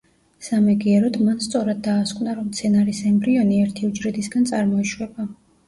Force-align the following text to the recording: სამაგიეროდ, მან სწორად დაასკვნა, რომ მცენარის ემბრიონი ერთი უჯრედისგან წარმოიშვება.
სამაგიეროდ, 0.45 1.19
მან 1.25 1.35
სწორად 1.47 1.83
დაასკვნა, 1.89 2.35
რომ 2.39 2.49
მცენარის 2.49 3.03
ემბრიონი 3.13 3.63
ერთი 3.69 3.89
უჯრედისგან 3.93 4.51
წარმოიშვება. 4.55 5.31